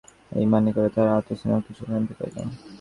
এই 0.31 0.45
মনে 0.51 0.69
করিয়া 0.75 0.93
তাঁহার 0.95 1.11
আহত 1.13 1.29
স্নেহ 1.39 1.57
কিছু 1.67 1.81
শান্তি 1.89 2.13
পাইল। 2.19 2.37